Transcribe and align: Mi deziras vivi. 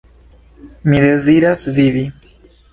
Mi 0.93 1.03
deziras 1.05 1.63
vivi. 1.79 2.05